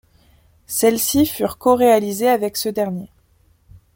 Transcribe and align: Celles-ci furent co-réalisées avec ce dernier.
Celles-ci 0.65 1.27
furent 1.27 1.59
co-réalisées 1.59 2.27
avec 2.27 2.57
ce 2.57 2.69
dernier. 2.69 3.11